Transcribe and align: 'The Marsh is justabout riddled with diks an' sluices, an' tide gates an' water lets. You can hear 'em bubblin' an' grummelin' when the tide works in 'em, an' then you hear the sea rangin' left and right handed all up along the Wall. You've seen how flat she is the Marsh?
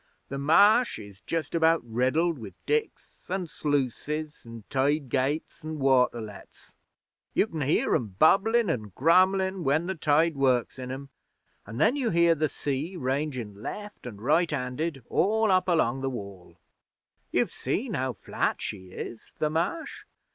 'The 0.29 0.37
Marsh 0.39 0.97
is 0.97 1.21
justabout 1.27 1.79
riddled 1.83 2.39
with 2.39 2.55
diks 2.65 3.21
an' 3.29 3.45
sluices, 3.45 4.41
an' 4.43 4.63
tide 4.67 5.09
gates 5.09 5.63
an' 5.63 5.77
water 5.77 6.19
lets. 6.19 6.73
You 7.35 7.45
can 7.45 7.61
hear 7.61 7.93
'em 7.93 8.15
bubblin' 8.17 8.67
an' 8.67 8.93
grummelin' 8.95 9.63
when 9.63 9.85
the 9.85 9.93
tide 9.93 10.35
works 10.35 10.79
in 10.79 10.89
'em, 10.89 11.09
an' 11.67 11.77
then 11.77 11.95
you 11.95 12.09
hear 12.09 12.33
the 12.33 12.49
sea 12.49 12.95
rangin' 12.97 13.61
left 13.61 14.07
and 14.07 14.19
right 14.23 14.49
handed 14.49 15.03
all 15.07 15.51
up 15.51 15.67
along 15.67 16.01
the 16.01 16.09
Wall. 16.09 16.57
You've 17.29 17.51
seen 17.51 17.93
how 17.93 18.13
flat 18.13 18.59
she 18.59 18.87
is 18.87 19.33
the 19.37 19.51
Marsh? 19.51 20.05